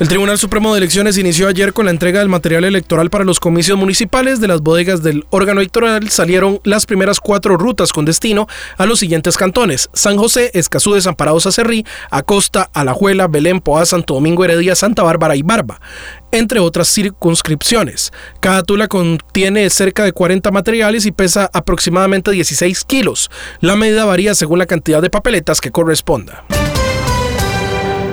El 0.00 0.08
Tribunal 0.08 0.38
Supremo 0.38 0.72
de 0.72 0.78
Elecciones 0.78 1.18
inició 1.18 1.46
ayer 1.46 1.72
con 1.72 1.84
la 1.84 1.92
entrega 1.92 2.18
del 2.18 2.28
material 2.28 2.64
electoral 2.64 3.10
para 3.10 3.24
los 3.24 3.38
comicios 3.38 3.78
municipales. 3.78 4.40
De 4.40 4.48
las 4.48 4.60
bodegas 4.60 5.04
del 5.04 5.24
órgano 5.30 5.60
electoral 5.60 6.08
salieron 6.08 6.60
las 6.64 6.84
primeras 6.84 7.20
cuatro 7.20 7.56
rutas 7.56 7.92
con 7.92 8.04
destino 8.04 8.48
a 8.76 8.86
los 8.86 8.98
siguientes 8.98 9.36
cantones: 9.36 9.88
San 9.92 10.16
José, 10.16 10.50
Escazú, 10.54 10.94
Desamparados, 10.94 11.46
Acerrí, 11.46 11.86
Acosta, 12.10 12.70
Alajuela, 12.74 13.28
Belén, 13.28 13.60
Poá, 13.60 13.86
Santo 13.86 14.14
Domingo, 14.14 14.44
Heredia, 14.44 14.74
Santa 14.74 15.04
Bárbara 15.04 15.36
y 15.36 15.42
Barba 15.42 15.80
entre 16.32 16.58
otras 16.58 16.88
circunscripciones. 16.88 18.12
Cada 18.40 18.64
tula 18.64 18.88
contiene 18.88 19.70
cerca 19.70 20.02
de 20.02 20.12
40 20.12 20.50
materiales 20.50 21.06
y 21.06 21.12
pesa 21.12 21.48
aproximadamente 21.52 22.32
16 22.32 22.82
kilos. 22.82 23.30
La 23.60 23.76
medida 23.76 24.04
varía 24.04 24.34
según 24.34 24.58
la 24.58 24.66
cantidad 24.66 25.00
de 25.00 25.10
papeletas 25.10 25.60
que 25.60 25.70
corresponda. 25.70 26.44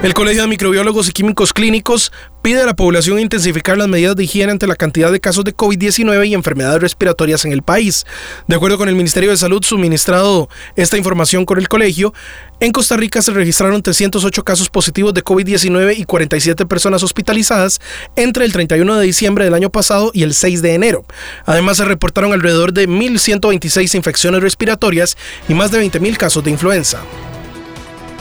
El 0.00 0.14
Colegio 0.14 0.42
de 0.42 0.48
Microbiólogos 0.48 1.08
y 1.08 1.12
Químicos 1.12 1.52
Clínicos 1.52 2.12
pide 2.40 2.62
a 2.62 2.66
la 2.66 2.76
población 2.76 3.18
intensificar 3.18 3.76
las 3.76 3.88
medidas 3.88 4.14
de 4.14 4.22
higiene 4.22 4.52
ante 4.52 4.68
la 4.68 4.76
cantidad 4.76 5.10
de 5.10 5.18
casos 5.18 5.44
de 5.44 5.56
COVID-19 5.56 6.28
y 6.28 6.34
enfermedades 6.34 6.80
respiratorias 6.80 7.44
en 7.44 7.50
el 7.50 7.62
país. 7.62 8.06
De 8.46 8.54
acuerdo 8.54 8.78
con 8.78 8.88
el 8.88 8.94
Ministerio 8.94 9.30
de 9.30 9.36
Salud 9.36 9.60
suministrado 9.64 10.48
esta 10.76 10.96
información 10.96 11.44
con 11.44 11.58
el 11.58 11.68
colegio, 11.68 12.14
en 12.60 12.70
Costa 12.70 12.96
Rica 12.96 13.22
se 13.22 13.32
registraron 13.32 13.82
308 13.82 14.44
casos 14.44 14.70
positivos 14.70 15.14
de 15.14 15.24
COVID-19 15.24 15.98
y 15.98 16.04
47 16.04 16.64
personas 16.66 17.02
hospitalizadas 17.02 17.80
entre 18.14 18.44
el 18.44 18.52
31 18.52 18.98
de 18.98 19.04
diciembre 19.04 19.46
del 19.46 19.54
año 19.54 19.70
pasado 19.70 20.12
y 20.14 20.22
el 20.22 20.32
6 20.32 20.62
de 20.62 20.74
enero. 20.74 21.04
Además 21.44 21.78
se 21.78 21.84
reportaron 21.84 22.32
alrededor 22.32 22.72
de 22.72 22.88
1.126 22.88 23.96
infecciones 23.96 24.42
respiratorias 24.42 25.16
y 25.48 25.54
más 25.54 25.72
de 25.72 25.84
20.000 25.84 26.16
casos 26.16 26.44
de 26.44 26.52
influenza. 26.52 27.00